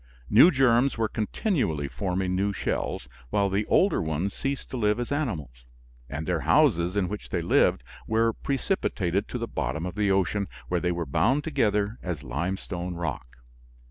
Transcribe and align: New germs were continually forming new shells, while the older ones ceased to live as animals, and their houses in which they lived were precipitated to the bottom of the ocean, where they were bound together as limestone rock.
New 0.31 0.49
germs 0.49 0.97
were 0.97 1.07
continually 1.07 1.87
forming 1.87 2.35
new 2.35 2.51
shells, 2.53 3.07
while 3.29 3.51
the 3.51 3.67
older 3.67 4.01
ones 4.01 4.33
ceased 4.33 4.71
to 4.71 4.75
live 4.75 4.99
as 4.99 5.11
animals, 5.11 5.63
and 6.09 6.25
their 6.25 6.39
houses 6.39 6.95
in 6.95 7.07
which 7.07 7.29
they 7.29 7.43
lived 7.43 7.83
were 8.07 8.33
precipitated 8.33 9.27
to 9.27 9.37
the 9.37 9.47
bottom 9.47 9.85
of 9.85 9.93
the 9.93 10.09
ocean, 10.09 10.47
where 10.69 10.79
they 10.81 10.91
were 10.91 11.05
bound 11.05 11.43
together 11.43 11.99
as 12.01 12.23
limestone 12.23 12.95
rock. 12.95 13.27